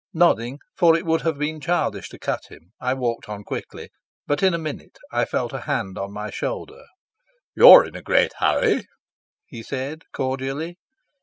Nodding, 0.15 0.57
for 0.75 0.97
it 0.97 1.05
would 1.05 1.21
have 1.21 1.37
been 1.37 1.61
childish 1.61 2.09
to 2.09 2.17
cut 2.17 2.47
him, 2.49 2.73
I 2.81 2.95
walked 2.95 3.29
on 3.29 3.43
quickly; 3.43 3.91
but 4.25 4.41
in 4.41 4.55
a 4.55 4.57
minute 4.57 4.97
I 5.11 5.25
felt 5.25 5.53
a 5.53 5.59
hand 5.59 5.95
on 5.95 6.11
my 6.11 6.31
shoulder. 6.31 6.85
"You're 7.55 7.85
in 7.85 7.95
a 7.95 8.01
great 8.01 8.31
hurry," 8.39 8.87
he 9.45 9.61
said 9.61 10.05
cordially. 10.11 10.77